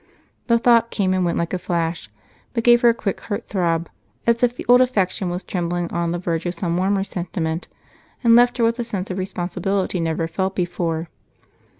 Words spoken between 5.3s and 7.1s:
trembling on the verge of some warmer